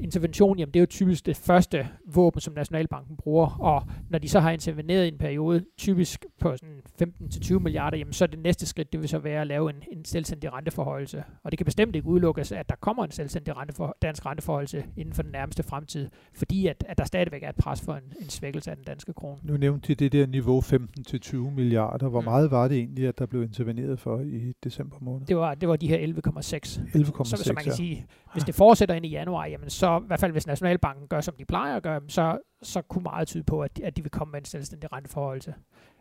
intervention, 0.00 0.58
jamen 0.58 0.72
det 0.74 0.80
er 0.80 0.82
jo 0.82 0.86
typisk 0.86 1.26
det 1.26 1.36
første 1.36 1.88
våben, 2.06 2.40
som 2.40 2.54
Nationalbanken 2.54 3.16
bruger, 3.16 3.60
og 3.60 3.82
når 4.10 4.18
de 4.18 4.28
så 4.28 4.40
har 4.40 4.50
interveneret 4.50 5.04
i 5.04 5.08
en 5.08 5.18
periode, 5.18 5.64
typisk 5.78 6.26
på 6.40 6.56
sådan 6.56 6.82
15-20 7.02 7.58
milliarder, 7.58 7.98
jamen 7.98 8.12
så 8.12 8.24
er 8.24 8.26
det 8.26 8.38
næste 8.38 8.66
skridt, 8.66 8.92
det 8.92 9.00
vil 9.00 9.08
så 9.08 9.18
være 9.18 9.40
at 9.40 9.46
lave 9.46 9.70
en, 9.70 9.76
en 9.92 10.04
selvstændig 10.04 10.52
renteforholdelse. 10.52 11.24
Og 11.44 11.52
det 11.52 11.58
kan 11.58 11.64
bestemt 11.64 11.96
ikke 11.96 12.08
udelukkes, 12.08 12.52
at 12.52 12.68
der 12.68 12.74
kommer 12.80 13.04
en 13.04 13.10
selvstændig 13.10 13.56
rentefor, 13.56 13.96
dansk 14.02 14.26
renteforholdelse 14.26 14.84
inden 14.96 15.14
for 15.14 15.22
den 15.22 15.32
nærmeste 15.32 15.62
fremtid, 15.62 16.08
fordi 16.34 16.66
at, 16.66 16.84
at 16.88 16.98
der 16.98 17.04
stadigvæk 17.04 17.42
er 17.42 17.48
et 17.48 17.56
pres 17.56 17.80
for 17.80 17.92
en, 17.92 18.02
en 18.20 18.28
svækkelse 18.28 18.70
af 18.70 18.76
den 18.76 18.84
danske 18.84 19.12
krone. 19.12 19.38
Nu 19.42 19.56
nævnte 19.56 19.88
de 19.88 19.94
det 19.94 20.12
der 20.12 20.26
niveau 20.26 20.60
15-20 20.60 21.36
milliarder. 21.36 22.08
Hvor 22.08 22.20
mm. 22.20 22.24
meget 22.24 22.50
var 22.50 22.68
det 22.68 22.78
egentlig, 22.78 23.08
at 23.08 23.18
der 23.18 23.26
blev 23.26 23.42
interveneret 23.42 24.00
for 24.00 24.20
i 24.20 24.52
december 24.64 24.96
måned? 25.00 25.26
Det 25.26 25.36
var, 25.36 25.54
det 25.54 25.68
var 25.68 25.76
de 25.76 25.88
her 25.88 25.98
11,6. 25.98 26.02
11,6, 26.02 27.24
så, 27.24 27.42
så 27.44 27.52
man 27.52 27.62
kan 27.64 27.72
ja. 27.72 27.76
sige, 27.76 28.06
hvis 28.32 28.44
det 28.44 28.54
fortsætter 28.54 28.94
ind 28.94 29.06
i 29.06 29.08
januar, 29.08 29.46
jamen 29.46 29.70
så 29.70 29.87
så 29.88 30.04
i 30.04 30.06
hvert 30.06 30.20
fald 30.20 30.32
hvis 30.32 30.46
Nationalbanken 30.46 31.08
gør, 31.08 31.20
som 31.20 31.34
de 31.38 31.44
plejer 31.44 31.76
at 31.76 31.82
gøre, 31.82 32.00
så, 32.08 32.38
så 32.62 32.82
kunne 32.82 33.02
meget 33.02 33.28
tyde 33.28 33.42
på, 33.42 33.62
at 33.62 33.76
de, 33.76 33.84
at 33.84 33.96
de 33.96 34.02
vil 34.02 34.10
komme 34.10 34.32
med 34.32 34.40
en 34.40 34.44
selvstændig 34.44 34.92
renteforholdelse. 34.92 35.54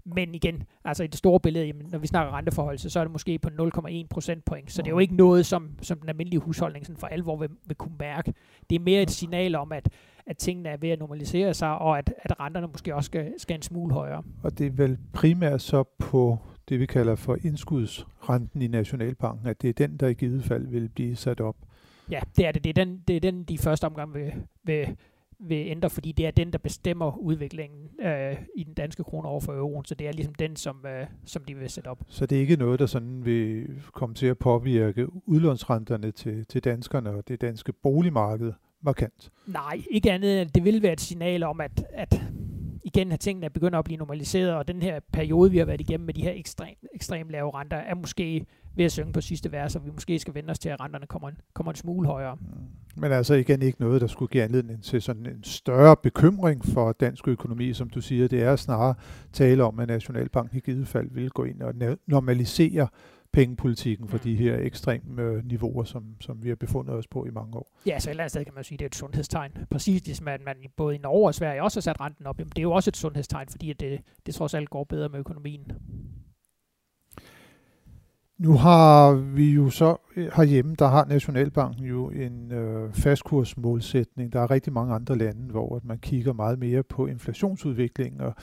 Men 0.06 0.36
igen, 0.36 0.64
altså 0.86 1.04
i 1.04 1.08
det 1.08 1.18
store 1.18 1.40
billede, 1.40 1.66
jamen, 1.66 1.88
når 1.92 2.00
vi 2.00 2.08
snakker 2.08 2.34
renteforholdelse, 2.34 2.90
så 2.90 3.00
er 3.00 3.04
det 3.04 3.12
måske 3.12 3.40
på 3.40 3.50
0,1 3.50 4.08
procentpoint. 4.10 4.72
Så 4.72 4.82
det 4.82 4.88
er 4.88 4.92
jo 4.92 5.00
ikke 5.00 5.16
noget, 5.16 5.46
som, 5.46 5.70
som 5.82 6.00
den 6.00 6.10
almindelige 6.10 6.40
husholdning 6.40 6.86
sådan 6.86 7.00
for 7.00 7.08
alvor 7.08 7.38
vil, 7.38 7.50
vil 7.66 7.76
kunne 7.76 7.96
mærke. 8.00 8.34
Det 8.70 8.76
er 8.76 8.80
mere 8.80 9.02
et 9.02 9.12
signal 9.12 9.56
om, 9.56 9.72
at, 9.72 9.90
at 10.26 10.38
tingene 10.38 10.70
er 10.70 10.78
ved 10.78 10.90
at 10.90 11.00
normalisere 11.00 11.54
sig, 11.54 11.78
og 11.78 11.98
at, 11.98 12.14
at 12.18 12.40
renterne 12.40 12.68
måske 12.68 12.96
også 12.96 13.08
skal, 13.08 13.34
skal 13.38 13.56
en 13.56 13.62
smule 13.62 13.94
højere. 13.94 14.24
Og 14.44 14.58
det 14.58 14.68
er 14.68 14.72
vel 14.72 14.98
primært 15.14 15.62
så 15.62 15.84
på 16.00 16.38
det, 16.70 16.80
vi 16.80 16.86
kalder 16.86 17.16
for 17.16 17.38
indskudsrenten 17.44 18.62
i 18.62 18.68
Nationalbanken, 18.68 19.48
at 19.48 19.62
det 19.62 19.70
er 19.70 19.74
den, 19.74 19.98
der 19.98 20.08
i 20.08 20.14
givet 20.14 20.44
fald 20.44 20.68
vil 20.68 20.90
blive 20.90 21.16
sat 21.16 21.42
op. 21.42 21.56
Ja, 22.12 22.20
det 22.38 22.46
er 22.46 22.52
det. 22.52 22.64
Det 22.64 22.70
er 22.70 22.86
den, 22.86 23.04
det 23.08 23.16
er 23.16 23.20
den 23.20 23.44
de 23.44 23.58
første 23.58 23.86
omgang 23.86 24.14
vil, 24.14 24.34
vil, 24.64 24.98
vil 25.40 25.68
ændre, 25.68 25.90
fordi 25.90 26.12
det 26.12 26.28
er 26.28 26.32
den, 26.32 26.54
der 26.54 26.58
bestemmer 26.58 27.18
udviklingen 27.18 27.90
øh, 28.02 28.38
i 28.56 28.64
den 28.64 28.74
danske 28.74 29.04
krone 29.04 29.28
over 29.28 29.40
for 29.40 29.54
euroen. 29.54 29.86
Så 29.86 29.96
det 29.96 30.08
er 30.08 30.12
ligesom 30.12 30.36
den, 30.36 30.56
som, 30.56 30.86
øh, 30.86 31.08
som 31.26 31.44
de 31.44 31.56
vil 31.56 31.70
sætte 31.70 31.88
op. 31.88 32.00
Så 32.08 32.26
det 32.26 32.36
er 32.36 32.40
ikke 32.40 32.56
noget, 32.56 32.80
der 32.80 32.86
sådan 32.86 33.26
vil 33.26 33.68
komme 33.94 34.16
til 34.16 34.26
at 34.28 34.38
påvirke 34.38 35.08
udlånsrenterne 35.28 36.12
til, 36.12 36.46
til 36.46 36.64
danskerne 36.64 37.10
og 37.10 37.28
det 37.28 37.42
danske 37.42 37.74
boligmarked 37.74 38.54
markant? 38.82 39.32
Nej, 39.48 39.82
ikke 39.92 40.12
andet 40.12 40.56
det 40.56 40.64
vil 40.64 40.84
være 40.84 40.94
et 40.94 41.02
signal 41.02 41.44
om, 41.44 41.62
at, 41.62 41.86
at 41.94 42.22
igen 42.88 43.12
at 43.12 43.20
tingene 43.20 43.50
begynder 43.50 43.80
at 43.80 43.86
blive 43.86 43.98
normaliseret, 43.98 44.56
og 44.56 44.68
den 44.68 44.82
her 44.82 45.00
periode, 45.14 45.52
vi 45.52 45.58
har 45.58 45.66
været 45.66 45.82
igennem 45.82 46.06
med 46.06 46.14
de 46.14 46.22
her 46.22 46.32
ekstrem, 46.36 46.76
ekstrem 46.96 47.30
lave 47.30 47.52
renter, 47.56 47.78
er 47.78 47.96
måske 47.96 48.46
ved 48.76 48.86
at 48.86 48.92
synge 48.92 49.14
på 49.14 49.22
sidste 49.22 49.52
vers, 49.52 49.76
og 49.76 49.86
vi 49.86 49.92
måske 49.92 50.20
skal 50.20 50.34
vende 50.34 50.52
os 50.52 50.60
til, 50.60 50.70
at 50.70 50.80
renterne 50.80 51.06
kommer 51.08 51.30
en, 51.30 51.38
kommer 51.54 51.72
en 51.72 51.76
smule 51.76 52.08
højere. 52.08 52.36
Mm. 52.36 53.02
Men 53.02 53.12
altså 53.12 53.34
igen 53.34 53.62
ikke 53.62 53.82
noget, 53.82 54.02
der 54.02 54.08
skulle 54.08 54.30
give 54.30 54.44
anledning 54.44 54.84
til 54.84 55.02
sådan 55.02 55.26
en 55.26 55.44
større 55.44 55.96
bekymring 56.04 56.66
for 56.66 56.92
dansk 56.92 57.28
økonomi, 57.28 57.74
som 57.74 57.90
du 57.90 58.02
siger. 58.02 58.28
Det 58.28 58.44
er 58.44 58.56
snarere 58.56 58.94
tale 59.34 59.64
om, 59.64 59.80
at 59.80 59.88
Nationalbanken 59.88 60.58
i 60.58 60.62
givet 60.62 60.88
fald 60.88 61.10
vil 61.12 61.30
gå 61.30 61.44
ind 61.44 61.62
og 61.62 61.74
normalisere 62.08 62.88
pengepolitikken 63.34 64.08
for 64.08 64.18
mm. 64.18 64.24
de 64.24 64.36
her 64.36 64.58
ekstreme 64.60 65.22
øh, 65.22 65.46
niveauer, 65.46 65.84
som, 65.84 66.04
som 66.22 66.44
vi 66.44 66.50
har 66.50 66.56
befundet 66.56 66.96
os 66.96 67.08
på 67.08 67.26
i 67.26 67.30
mange 67.30 67.58
år. 67.58 67.72
Ja, 67.86 68.00
så 68.00 68.10
et 68.10 68.12
eller 68.12 68.24
andet 68.24 68.32
sted 68.32 68.46
kan 68.46 68.54
man 68.56 68.64
sige, 68.64 68.76
at 68.76 68.80
det 68.80 68.86
er 68.86 68.90
et 68.90 68.96
sundhedstegn. 68.96 69.52
Præcis 69.70 70.06
ligesom 70.06 70.28
at 70.28 70.42
man 70.46 70.56
både 70.76 70.96
i 70.96 70.98
Norge 70.98 71.28
og 71.28 71.36
Sverige 71.36 71.64
også 71.64 71.78
har 71.78 71.82
sat 71.82 72.02
renten 72.02 72.26
op, 72.26 72.40
jamen, 72.40 72.50
det 72.50 72.58
er 72.58 72.64
jo 72.64 72.72
også 72.72 72.90
et 72.90 72.98
sundhedstegn, 72.98 73.48
fordi 73.50 73.70
at 73.70 73.80
det, 73.80 74.02
det 74.26 74.36
trods 74.36 74.54
alt 74.54 74.70
går 74.70 74.84
bedre 74.84 75.10
med 75.10 75.20
økonomien. 75.20 75.72
Nu 78.38 78.54
har 78.54 79.14
vi 79.14 79.52
jo 79.52 79.70
så 79.70 79.98
herhjemme, 80.16 80.76
der 80.80 80.88
har 80.88 81.06
Nationalbanken 81.06 81.86
jo 81.86 82.10
en 82.10 82.52
øh, 82.52 82.94
fastkursmålsætning. 82.94 84.34
Der 84.34 84.40
er 84.40 84.52
rigtig 84.52 84.74
mange 84.74 84.94
andre 84.94 85.18
lande, 85.18 85.52
hvor 85.52 85.82
man 85.84 85.98
kigger 86.00 86.34
meget 86.34 86.60
mere 86.60 86.84
på 86.84 87.06
inflationsudviklingen. 87.06 88.22
Og 88.22 88.34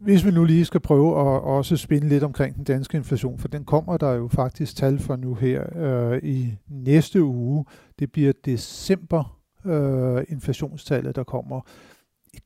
hvis 0.00 0.26
vi 0.26 0.30
nu 0.30 0.44
lige 0.44 0.64
skal 0.64 0.80
prøve 0.80 1.10
at 1.10 1.42
også 1.42 1.76
spinde 1.76 2.08
lidt 2.08 2.24
omkring 2.24 2.56
den 2.56 2.64
danske 2.64 2.96
inflation, 2.96 3.38
for 3.38 3.48
den 3.48 3.64
kommer 3.64 3.96
der 3.96 4.12
jo 4.12 4.28
faktisk 4.28 4.76
tal 4.76 4.98
for 4.98 5.16
nu 5.16 5.34
her 5.34 5.64
øh, 5.76 6.18
i 6.22 6.54
næste 6.68 7.22
uge. 7.22 7.64
Det 7.98 8.12
bliver 8.12 8.32
december 8.44 9.38
øh, 9.64 10.24
inflationstallet, 10.28 11.16
der 11.16 11.24
kommer 11.24 11.60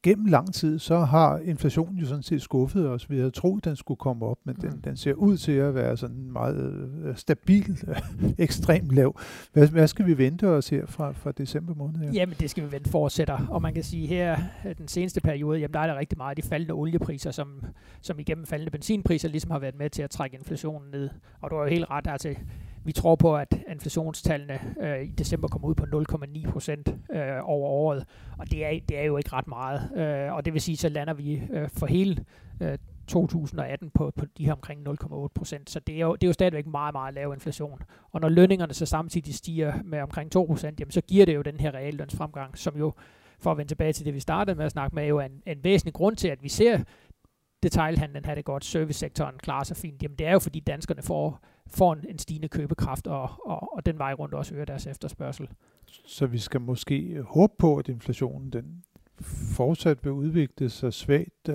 gennem 0.02 0.26
lang 0.26 0.54
tid, 0.54 0.78
så 0.78 0.98
har 0.98 1.38
inflationen 1.38 1.98
jo 1.98 2.06
sådan 2.06 2.22
set 2.22 2.42
skuffet 2.42 2.88
os. 2.88 3.10
Vi 3.10 3.16
havde 3.16 3.30
troet, 3.30 3.64
den 3.64 3.76
skulle 3.76 3.98
komme 3.98 4.26
op, 4.26 4.38
men 4.44 4.56
mm. 4.62 4.70
den, 4.70 4.80
den 4.84 4.96
ser 4.96 5.12
ud 5.12 5.36
til 5.36 5.52
at 5.52 5.74
være 5.74 5.96
sådan 5.96 6.30
meget 6.32 6.88
øh, 7.04 7.16
stabil, 7.16 7.78
ekstremt 8.38 8.92
lav. 8.92 9.20
Hvad, 9.52 9.68
hvad 9.68 9.88
skal 9.88 10.06
vi 10.06 10.18
vente 10.18 10.48
os 10.48 10.68
her 10.68 10.86
fra, 10.86 11.12
fra 11.12 11.32
december 11.32 11.74
måned? 11.74 11.98
Her? 11.98 12.12
Jamen, 12.12 12.36
det 12.40 12.50
skal 12.50 12.64
vi 12.64 12.72
vente 12.72 12.90
fortsætter. 12.90 13.46
Og 13.50 13.62
man 13.62 13.74
kan 13.74 13.82
sige, 13.82 14.06
her 14.06 14.38
øh, 14.66 14.76
den 14.78 14.88
seneste 14.88 15.20
periode, 15.20 15.58
jamen, 15.58 15.74
der 15.74 15.80
er 15.80 15.86
der 15.86 15.98
rigtig 15.98 16.18
meget 16.18 16.36
de 16.36 16.42
faldende 16.42 16.74
oliepriser, 16.74 17.30
som, 17.30 17.64
som 18.00 18.18
igennem 18.18 18.46
faldende 18.46 18.70
benzinpriser 18.70 19.28
ligesom 19.28 19.50
har 19.50 19.58
været 19.58 19.78
med 19.78 19.90
til 19.90 20.02
at 20.02 20.10
trække 20.10 20.36
inflationen 20.36 20.90
ned. 20.90 21.10
Og 21.40 21.50
du 21.50 21.56
har 21.56 21.62
jo 21.62 21.68
helt 21.68 21.90
ret, 21.90 22.06
altså 22.06 22.34
vi 22.84 22.92
tror 22.92 23.16
på, 23.16 23.36
at 23.36 23.54
inflationstallene 23.68 24.60
øh, 24.80 25.02
i 25.02 25.10
december 25.10 25.48
kommer 25.48 25.68
ud 25.68 25.74
på 25.74 25.84
0,9 26.44 26.50
procent 26.50 26.88
øh, 27.12 27.38
over 27.42 27.68
året, 27.68 28.06
og 28.38 28.50
det 28.50 28.64
er, 28.64 28.80
det 28.88 28.98
er 28.98 29.04
jo 29.04 29.16
ikke 29.16 29.32
ret 29.32 29.48
meget. 29.48 29.90
Øh, 29.96 30.34
og 30.34 30.44
det 30.44 30.52
vil 30.52 30.60
sige, 30.60 30.76
så 30.76 30.88
lander 30.88 31.14
vi 31.14 31.42
øh, 31.52 31.68
for 31.68 31.86
hele 31.86 32.24
øh, 32.60 32.78
2018 33.06 33.90
på, 33.90 34.12
på 34.16 34.26
de 34.38 34.44
her 34.44 34.52
omkring 34.52 34.88
0,8 34.88 35.26
procent. 35.34 35.70
Så 35.70 35.80
det 35.80 35.94
er, 35.94 36.00
jo, 36.00 36.14
det 36.14 36.22
er 36.22 36.28
jo 36.28 36.32
stadigvæk 36.32 36.66
meget, 36.66 36.94
meget 36.94 37.14
lav 37.14 37.32
inflation. 37.32 37.82
Og 38.12 38.20
når 38.20 38.28
lønningerne 38.28 38.74
så 38.74 38.86
samtidig 38.86 39.34
stiger 39.34 39.72
med 39.84 40.00
omkring 40.00 40.32
2 40.32 40.44
procent, 40.44 40.80
jamen 40.80 40.92
så 40.92 41.00
giver 41.00 41.26
det 41.26 41.34
jo 41.34 41.42
den 41.42 41.60
her 41.60 41.74
reallønsfremgang, 41.74 42.58
som 42.58 42.76
jo, 42.76 42.92
for 43.38 43.50
at 43.50 43.58
vende 43.58 43.70
tilbage 43.70 43.92
til 43.92 44.06
det, 44.06 44.14
vi 44.14 44.20
startede 44.20 44.56
med 44.56 44.64
at 44.64 44.72
snakke 44.72 44.94
med, 44.94 45.02
er 45.02 45.08
jo 45.08 45.20
en, 45.20 45.42
en 45.46 45.64
væsentlig 45.64 45.94
grund 45.94 46.16
til, 46.16 46.28
at 46.28 46.42
vi 46.42 46.48
ser 46.48 46.78
detailhandlen 47.62 48.24
have 48.24 48.36
det 48.36 48.44
godt, 48.44 48.64
servicesektoren 48.64 49.38
klarer 49.38 49.64
sig 49.64 49.76
fint. 49.76 50.02
Jamen 50.02 50.18
det 50.18 50.26
er 50.26 50.32
jo 50.32 50.38
fordi 50.38 50.60
danskerne 50.60 51.02
får 51.02 51.40
får 51.66 51.92
en, 51.92 52.04
en 52.08 52.18
stigende 52.18 52.48
købekraft, 52.48 53.06
og, 53.06 53.30
og, 53.46 53.76
og 53.76 53.86
den 53.86 53.98
vej 53.98 54.12
rundt 54.12 54.34
også 54.34 54.54
øger 54.54 54.64
deres 54.64 54.86
efterspørgsel. 54.86 55.48
Så 56.06 56.26
vi 56.26 56.38
skal 56.38 56.60
måske 56.60 57.22
håbe 57.22 57.52
på, 57.58 57.76
at 57.76 57.88
inflationen 57.88 58.52
den 58.52 58.82
fortsat 59.54 60.04
vil 60.04 60.12
udvikle 60.12 60.70
sig 60.70 60.92
svagt. 60.92 61.48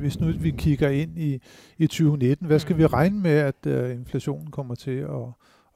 Hvis 0.00 0.20
nu 0.20 0.26
vi 0.26 0.50
kigger 0.50 0.88
ind 0.88 1.18
i, 1.18 1.38
i 1.78 1.86
2019, 1.86 2.46
hvad 2.46 2.58
skal 2.58 2.74
mm. 2.74 2.78
vi 2.78 2.86
regne 2.86 3.20
med, 3.20 3.30
at 3.30 3.66
uh, 3.66 3.96
inflationen 3.96 4.50
kommer 4.50 4.74
til 4.74 4.90
at, 4.90 5.28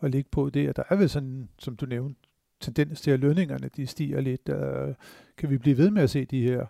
at 0.03 0.11
ligge 0.11 0.31
på 0.33 0.51
det? 0.51 0.77
Der 0.77 0.83
er 0.89 0.97
vel 0.97 1.09
sådan, 1.09 1.49
som 1.59 1.77
du 1.77 1.87
nævnte, 1.87 2.21
tendens 2.61 3.01
til, 3.01 3.11
at 3.11 3.21
lønningerne 3.21 3.71
de 3.77 3.87
stiger 3.87 4.21
lidt. 4.21 4.49
Øh, 4.49 4.95
kan 5.39 5.51
vi 5.51 5.59
blive 5.59 5.79
ved 5.79 5.91
med 5.91 6.03
at 6.03 6.11
se 6.11 6.25
de 6.25 6.43
her 6.43 6.67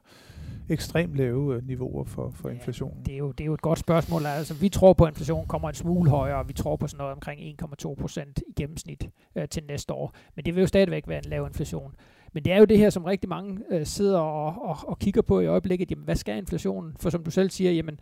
ekstremt 0.68 1.14
lave 1.14 1.56
øh, 1.56 1.66
niveauer 1.66 2.04
for, 2.04 2.30
for 2.30 2.48
inflationen? 2.48 2.98
Ja, 2.98 3.04
det, 3.04 3.14
er 3.14 3.18
jo, 3.18 3.32
det 3.32 3.40
er 3.40 3.46
jo 3.46 3.54
et 3.54 3.62
godt 3.62 3.78
spørgsmål. 3.78 4.26
Altså, 4.26 4.54
vi 4.54 4.68
tror 4.68 4.92
på, 4.92 5.04
at 5.04 5.10
inflationen 5.10 5.46
kommer 5.46 5.68
en 5.68 5.74
smule 5.74 6.10
højere, 6.10 6.38
og 6.38 6.48
vi 6.48 6.52
tror 6.52 6.76
på 6.76 6.86
sådan 6.86 6.98
noget 6.98 7.12
omkring 7.12 7.40
1,2 7.62 7.94
procent 7.94 8.38
i 8.48 8.52
gennemsnit 8.56 9.08
øh, 9.36 9.48
til 9.48 9.62
næste 9.68 9.92
år. 9.92 10.14
Men 10.36 10.44
det 10.44 10.54
vil 10.54 10.60
jo 10.60 10.66
stadigvæk 10.66 11.08
være 11.08 11.18
en 11.18 11.30
lav 11.30 11.46
inflation. 11.46 11.94
Men 12.32 12.44
det 12.44 12.52
er 12.52 12.58
jo 12.58 12.64
det 12.64 12.78
her, 12.78 12.90
som 12.90 13.04
rigtig 13.04 13.28
mange 13.28 13.60
øh, 13.70 13.86
sidder 13.86 14.18
og, 14.18 14.62
og, 14.62 14.76
og 14.88 14.98
kigger 14.98 15.22
på 15.22 15.40
i 15.40 15.46
øjeblikket. 15.46 15.90
Jamen, 15.90 16.04
hvad 16.04 16.16
skal 16.16 16.38
inflationen? 16.38 16.96
For 17.00 17.10
som 17.10 17.24
du 17.24 17.30
selv 17.30 17.50
siger, 17.50 17.70
jamen, 17.70 18.00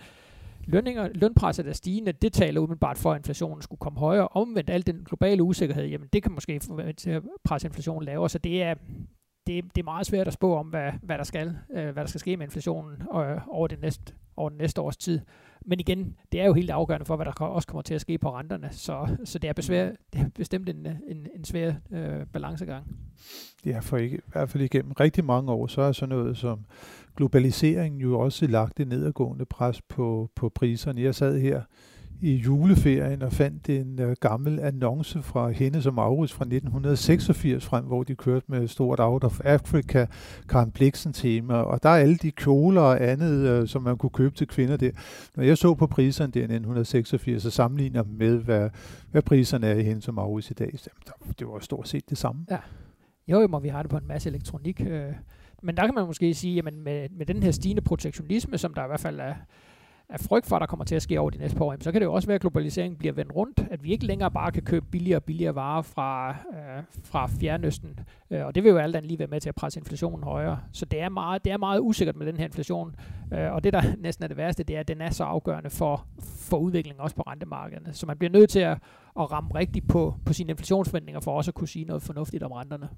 lønninger, 0.67 1.09
lønpresset 1.15 1.69
er 1.69 1.73
stigende, 1.73 2.13
det 2.13 2.33
taler 2.33 2.61
umiddelbart 2.61 2.99
for, 2.99 3.13
at 3.13 3.19
inflationen 3.19 3.63
skulle 3.63 3.79
komme 3.79 3.99
højere. 3.99 4.29
Omvendt 4.29 4.71
al 4.71 4.87
den 4.87 5.05
globale 5.05 5.43
usikkerhed, 5.43 5.85
jamen 5.85 6.09
det 6.13 6.23
kan 6.23 6.33
måske 6.33 6.61
få 6.61 6.93
til 6.97 7.11
at 7.11 7.23
presse 7.45 7.69
inflationen 7.69 8.05
lavere, 8.05 8.29
så 8.29 8.39
det 8.39 8.63
er, 8.63 8.75
det, 9.47 9.65
det 9.65 9.79
er 9.81 9.85
meget 9.85 10.07
svært 10.07 10.27
at 10.27 10.33
spå 10.33 10.57
om, 10.57 10.67
hvad, 10.67 10.93
hvad, 11.03 11.19
der 11.19 11.25
skal, 11.25 11.57
øh, 11.75 11.85
hvad 11.85 12.03
der 12.03 12.07
skal 12.07 12.21
ske 12.21 12.37
med 12.37 12.47
inflationen 12.47 13.03
øh, 13.03 13.49
over, 13.49 13.67
det 13.67 13.81
næste, 13.81 14.13
over 14.37 14.49
den 14.49 14.59
næste 14.59 14.81
års 14.81 14.97
tid. 14.97 15.21
Men 15.67 15.81
igen, 15.81 16.17
det 16.33 16.41
er 16.41 16.47
jo 16.47 16.53
helt 16.53 16.71
afgørende 16.71 17.07
for, 17.07 17.17
hvad 17.17 17.27
der 17.27 17.33
også 17.33 17.69
kommer 17.69 17.83
til 17.83 17.95
at 17.95 18.01
ske 18.01 18.19
på 18.19 18.35
renterne. 18.35 18.69
Så, 18.71 19.17
så 19.25 19.39
det, 19.39 19.49
er 19.49 19.53
besvær, 19.53 19.91
det 20.13 20.21
er 20.21 20.29
bestemt 20.35 20.69
en, 20.69 20.87
en, 20.87 21.27
en 21.35 21.45
svær 21.45 21.73
øh, 21.91 22.27
balancegang. 22.33 22.97
Ja, 23.67 23.79
for 23.79 23.97
ikke, 23.97 24.17
i 24.17 24.31
hvert 24.33 24.51
fald 24.51 24.63
igennem 24.63 24.93
rigtig 24.93 25.25
mange 25.25 25.53
år, 25.53 25.67
så 25.67 25.83
er 25.83 25.93
sådan 25.93 26.09
noget 26.09 26.37
som 26.37 26.65
globaliseringen 27.17 28.01
jo 28.01 28.21
også 28.21 28.47
lagt 28.47 28.79
det 28.79 28.89
nedadgående 28.89 29.45
pres 29.45 29.83
på, 29.83 30.31
på 30.35 30.49
priserne. 30.49 31.03
Jeg 31.03 31.15
sad 31.15 31.39
her 31.39 31.63
i 32.23 32.35
juleferien 32.35 33.23
og 33.23 33.33
fandt 33.33 33.69
en 33.69 34.01
uh, 34.01 34.13
gammel 34.21 34.61
annonce 34.61 35.23
fra 35.23 35.51
hende 35.51 35.83
som 35.83 35.99
Aarhus 35.99 36.33
fra 36.33 36.45
1986 36.45 37.67
frem, 37.67 37.85
hvor 37.85 38.03
de 38.03 38.15
kørte 38.15 38.47
med 38.49 38.69
stort 38.69 39.01
Out 39.01 39.25
of 39.25 39.41
Africa, 39.45 40.07
Karen 40.49 40.71
Bliksen 40.71 41.13
tema, 41.13 41.55
og 41.55 41.83
der 41.83 41.89
er 41.89 41.97
alle 41.97 42.17
de 42.17 42.31
kjoler 42.31 42.81
og 42.81 43.03
andet, 43.03 43.61
uh, 43.61 43.69
som 43.69 43.83
man 43.83 43.97
kunne 43.97 44.11
købe 44.11 44.35
til 44.35 44.47
kvinder 44.47 44.77
der. 44.77 44.91
Når 45.37 45.45
jeg 45.45 45.59
så 45.59 45.75
på 45.75 45.87
priserne 45.87 46.33
der 46.33 46.41
i 46.41 46.43
1986 46.43 47.47
og 47.47 47.53
sammenligner 47.53 48.03
med, 48.03 48.39
hvad, 48.39 48.71
hvad 49.11 49.23
priserne 49.23 49.67
er 49.67 49.75
i 49.75 49.83
hende 49.83 50.03
som 50.03 50.19
Aarhus 50.19 50.51
i 50.51 50.55
dag, 50.55 50.79
så 50.79 50.91
det 51.39 51.47
var 51.47 51.59
stort 51.59 51.89
set 51.89 52.11
det 52.11 52.19
samme. 52.19 52.47
Ja. 52.51 52.59
Jo, 53.29 53.41
jo, 53.41 53.47
må 53.47 53.59
vi 53.59 53.69
har 53.69 53.83
det 53.83 53.91
på 53.91 53.97
en 53.97 54.09
masse 54.09 54.29
elektronik. 54.29 54.81
Øh, 54.81 55.13
men 55.65 55.77
der 55.77 55.85
kan 55.85 55.95
man 55.95 56.07
måske 56.07 56.35
sige, 56.35 56.59
at 56.59 56.75
med, 56.75 57.09
med 57.11 57.27
den 57.27 57.43
her 57.43 57.51
stigende 57.51 57.83
protektionisme, 57.83 58.59
som 58.59 58.75
der 58.75 58.85
i 58.85 58.87
hvert 58.87 59.01
fald 59.01 59.21
er, 59.21 59.35
er 60.09 60.19
frygt 60.19 60.47
for, 60.47 60.59
der 60.59 60.67
kommer 60.67 60.85
til 60.85 60.95
at 60.95 61.03
ske 61.03 61.21
over 61.21 61.31
de 61.31 61.39
næste 61.39 61.57
par 61.57 61.65
år, 61.65 61.77
så 61.81 61.93
kan 61.93 62.01
det 62.01 62.07
jo 62.07 62.13
også 62.13 62.29
være, 62.29 62.35
at 62.35 62.41
globaliseringen 62.41 62.99
bliver 62.99 63.13
vendt 63.13 63.35
rundt, 63.37 63.67
at 63.71 63.85
vi 63.85 63.93
ikke 63.93 64.07
længere 64.07 64.31
bare 64.31 64.53
kan 64.53 64.63
købe 64.63 64.87
billigere 64.91 65.19
og 65.19 65.25
billigere 65.25 65.55
varer 65.55 65.83
fra, 65.83 66.31
øh, 66.31 66.83
fra 67.05 67.27
Fjernøsten, 67.27 68.01
øh, 68.31 68.47
og 68.47 68.55
det 68.55 68.65
vil 68.65 68.71
jo 68.71 68.79
alt 68.79 68.97
andet 68.97 69.09
lige 69.09 69.19
være 69.19 69.29
med 69.29 69.41
til 69.41 69.49
at 69.49 69.55
presse 69.55 69.81
inflationen 69.81 70.25
højere. 70.25 70.61
Så 70.73 70.85
det 70.85 71.01
er 71.01 71.09
meget, 71.09 71.45
det 71.45 71.53
er 71.53 71.57
meget 71.57 71.81
usikkert 71.81 72.17
med 72.17 72.27
den 72.27 72.37
her 72.37 72.45
inflation, 72.45 72.97
øh, 73.33 73.53
og 73.53 73.65
det 73.65 73.73
der 73.73 73.83
næsten 73.99 74.25
er 74.25 74.29
det 74.29 74.37
værste, 74.37 74.63
det 74.63 74.77
er, 74.77 74.81
at 74.81 74.89
den 74.89 75.01
er 75.01 75.11
så 75.11 75.25
afgørende 75.25 75.71
for, 75.71 76.07
for 76.21 76.57
udviklingen 76.57 77.01
også 77.01 77.17
på 77.17 77.23
rentemarkederne. 77.23 77.93
Så 77.93 78.07
man 78.07 78.19
bliver 78.19 78.33
nødt 78.33 78.51
til 78.51 78.61
at, 78.61 78.79
at 79.21 79.33
ramme 79.33 79.51
rigtigt 79.55 79.89
på, 79.89 80.15
på 80.27 80.33
sine 80.33 80.51
inflationsforventninger 80.51 81.21
for 81.21 81.37
også 81.37 81.51
at 81.51 81.55
kunne 81.55 81.69
sige 81.69 81.85
noget 81.85 82.03
fornuftigt 82.03 82.43
om 82.43 82.53
renterne. 82.53 82.89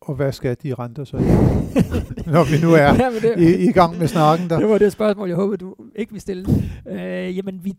Og 0.00 0.14
hvad 0.14 0.32
skal 0.32 0.56
de 0.62 0.74
renter 0.74 1.04
så? 1.04 1.16
Når 2.32 2.50
vi 2.50 2.66
nu 2.66 2.72
er 2.72 2.94
ja, 3.04 3.10
det, 3.22 3.38
i, 3.38 3.68
i 3.68 3.72
gang 3.72 3.98
med 3.98 4.06
snakken 4.08 4.50
der. 4.50 4.58
Det 4.58 4.68
var 4.68 4.78
det 4.78 4.92
spørgsmål, 4.92 5.28
jeg 5.28 5.36
håber, 5.36 5.56
du 5.56 5.74
ikke 5.96 6.12
vil 6.12 6.20
stille. 6.20 6.46
Øh, 6.88 7.36
jamen, 7.36 7.64
vi, 7.64 7.74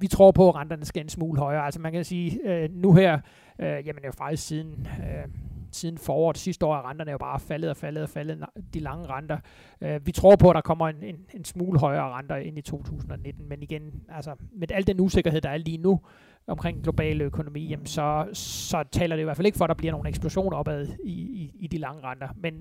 vi 0.00 0.06
tror 0.06 0.30
på, 0.30 0.48
at 0.48 0.54
renterne 0.54 0.84
skal 0.84 1.02
en 1.02 1.08
smule 1.08 1.40
højere. 1.40 1.64
Altså 1.64 1.80
man 1.80 1.92
kan 1.92 2.04
sige, 2.04 2.40
øh, 2.44 2.68
nu 2.72 2.92
her, 2.92 3.18
øh, 3.58 3.66
jamen 3.66 4.02
det 4.02 4.04
er 4.04 4.12
faktisk 4.18 4.46
siden... 4.46 4.88
Øh, 5.00 5.28
siden 5.72 5.98
foråret 5.98 6.38
sidste 6.38 6.66
år 6.66 6.76
er 6.76 6.90
renterne 6.90 7.10
jo 7.10 7.18
bare 7.18 7.40
faldet 7.40 7.70
og 7.70 7.76
faldet 7.76 8.02
og 8.02 8.08
faldet, 8.08 8.44
de 8.74 8.78
lange 8.78 9.06
renter. 9.06 9.38
Øh, 9.80 10.06
vi 10.06 10.12
tror 10.12 10.36
på, 10.36 10.50
at 10.50 10.54
der 10.54 10.60
kommer 10.60 10.88
en, 10.88 11.02
en, 11.02 11.16
en 11.34 11.44
smule 11.44 11.78
højere 11.78 12.12
renter 12.12 12.36
ind 12.36 12.58
i 12.58 12.62
2019, 12.62 13.48
men 13.48 13.62
igen, 13.62 13.82
altså 14.08 14.34
med 14.52 14.72
al 14.72 14.86
den 14.86 15.00
usikkerhed, 15.00 15.40
der 15.40 15.48
er 15.50 15.56
lige 15.56 15.78
nu, 15.78 16.00
omkring 16.46 16.82
global 16.82 17.20
økonomi, 17.20 17.66
jamen 17.66 17.86
så, 17.86 18.28
så 18.32 18.84
taler 18.92 19.16
det 19.16 19.22
i 19.22 19.24
hvert 19.24 19.36
fald 19.36 19.46
ikke 19.46 19.58
for, 19.58 19.64
at 19.64 19.68
der 19.68 19.74
bliver 19.74 19.92
nogle 19.92 20.08
eksplosioner 20.08 20.56
opad 20.56 20.88
i, 21.04 21.12
i, 21.12 21.50
i 21.60 21.66
de 21.66 21.78
lange 21.78 22.02
renter, 22.02 22.28
men, 22.36 22.54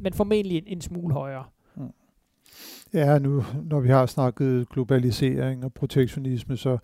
men 0.00 0.12
formentlig 0.12 0.58
en, 0.58 0.64
en 0.66 0.80
smule 0.80 1.14
højere. 1.14 1.44
Mm. 1.76 1.90
Ja, 2.94 3.18
nu 3.18 3.44
når 3.70 3.80
vi 3.80 3.88
har 3.88 4.06
snakket 4.06 4.68
globalisering 4.68 5.64
og 5.64 5.72
protektionisme, 5.72 6.56
så 6.56 6.78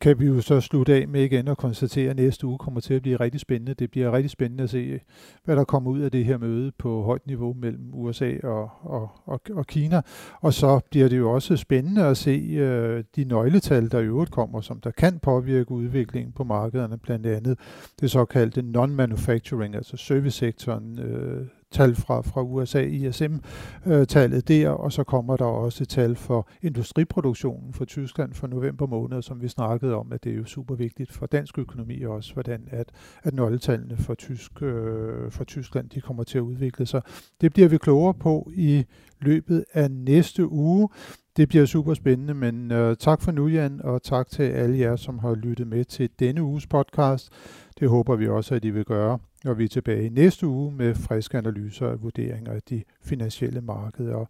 kan 0.00 0.20
vi 0.20 0.26
jo 0.26 0.40
så 0.40 0.60
slutte 0.60 0.94
af 0.94 1.08
med 1.08 1.22
igen 1.22 1.48
at 1.48 1.56
konstatere, 1.56 2.10
at 2.10 2.16
næste 2.16 2.46
uge 2.46 2.58
kommer 2.58 2.80
til 2.80 2.94
at 2.94 3.02
blive 3.02 3.16
rigtig 3.16 3.40
spændende. 3.40 3.74
Det 3.74 3.90
bliver 3.90 4.12
rigtig 4.12 4.30
spændende 4.30 4.64
at 4.64 4.70
se, 4.70 5.00
hvad 5.44 5.56
der 5.56 5.64
kommer 5.64 5.90
ud 5.90 6.00
af 6.00 6.10
det 6.10 6.24
her 6.24 6.38
møde 6.38 6.72
på 6.78 7.02
højt 7.02 7.26
niveau 7.26 7.52
mellem 7.52 7.90
USA 7.92 8.32
og, 8.42 8.70
og, 8.82 9.10
og, 9.24 9.40
og 9.50 9.66
Kina. 9.66 10.02
Og 10.40 10.54
så 10.54 10.80
bliver 10.90 11.08
det 11.08 11.18
jo 11.18 11.30
også 11.30 11.56
spændende 11.56 12.04
at 12.04 12.16
se 12.16 12.30
øh, 12.30 13.04
de 13.16 13.24
nøgletal, 13.24 13.90
der 13.90 13.98
i 14.00 14.04
øvrigt 14.04 14.30
kommer, 14.30 14.60
som 14.60 14.80
der 14.80 14.90
kan 14.90 15.18
påvirke 15.18 15.70
udviklingen 15.70 16.32
på 16.32 16.44
markederne, 16.44 16.98
blandt 16.98 17.26
andet 17.26 17.58
det 18.00 18.10
såkaldte 18.10 18.60
non-manufacturing, 18.60 19.76
altså 19.76 19.96
servicesektoren, 19.96 20.98
øh, 20.98 21.46
tal 21.74 21.94
fra, 21.94 22.20
fra 22.20 22.42
USA, 22.42 22.82
ISM-tallet 22.82 24.50
øh, 24.50 24.56
der, 24.56 24.68
og 24.68 24.92
så 24.92 25.04
kommer 25.04 25.36
der 25.36 25.44
også 25.44 25.86
tal 25.86 26.16
for 26.16 26.48
industriproduktionen 26.62 27.72
for 27.72 27.84
Tyskland 27.84 28.34
for 28.34 28.46
november 28.46 28.86
måned, 28.86 29.22
som 29.22 29.42
vi 29.42 29.48
snakkede 29.48 29.94
om, 29.94 30.12
at 30.12 30.24
det 30.24 30.32
er 30.32 30.36
jo 30.36 30.44
super 30.44 30.74
vigtigt 30.74 31.12
for 31.12 31.26
dansk 31.26 31.58
økonomi 31.58 32.02
også, 32.02 32.32
hvordan 32.34 32.68
at, 32.70 32.92
at 33.22 33.34
nøgletallene 33.34 33.96
for, 33.96 34.14
tysk, 34.14 34.62
øh, 34.62 35.30
for 35.30 35.44
Tyskland 35.44 35.90
de 35.90 36.00
kommer 36.00 36.22
til 36.22 36.38
at 36.38 36.42
udvikle 36.42 36.86
sig. 36.86 37.02
Det 37.40 37.52
bliver 37.52 37.68
vi 37.68 37.78
klogere 37.78 38.14
på 38.14 38.50
i 38.54 38.84
løbet 39.20 39.64
af 39.72 39.90
næste 39.90 40.48
uge. 40.48 40.88
Det 41.36 41.48
bliver 41.48 41.66
super 41.66 41.94
spændende, 41.94 42.34
men 42.34 42.72
øh, 42.72 42.96
tak 42.96 43.22
for 43.22 43.32
nu, 43.32 43.48
Jan, 43.48 43.80
og 43.84 44.02
tak 44.02 44.30
til 44.30 44.42
alle 44.42 44.78
jer, 44.78 44.96
som 44.96 45.18
har 45.18 45.34
lyttet 45.34 45.66
med 45.66 45.84
til 45.84 46.10
denne 46.18 46.42
uges 46.42 46.66
podcast. 46.66 47.32
Det 47.80 47.88
håber 47.88 48.16
vi 48.16 48.28
også, 48.28 48.54
at 48.54 48.64
I 48.64 48.70
vil 48.70 48.84
gøre, 48.84 49.18
og 49.44 49.58
vi 49.58 49.64
er 49.64 49.68
tilbage 49.68 50.10
næste 50.10 50.46
uge 50.46 50.72
med 50.72 50.94
friske 50.94 51.38
analyser 51.38 51.86
og 51.86 52.02
vurderinger 52.02 52.52
af 52.52 52.62
de 52.62 52.82
finansielle 53.02 53.60
markeder. 53.60 54.14
Og 54.14 54.28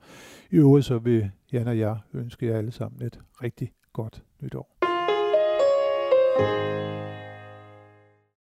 i 0.50 0.56
øvrigt 0.56 0.86
så 0.86 0.98
vil 0.98 1.30
Jan 1.52 1.68
og 1.68 1.78
jeg 1.78 1.98
ønske 2.14 2.46
jer 2.46 2.58
alle 2.58 2.72
sammen 2.72 3.02
et 3.02 3.20
rigtig 3.42 3.72
godt 3.92 4.22
nytår. 4.42 4.74
thank 6.36 6.78
you 6.78 6.83